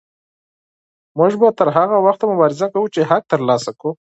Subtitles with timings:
[1.17, 3.91] موږ به تر هغه وخته مبارزه کوو چې حق ترلاسه کړو.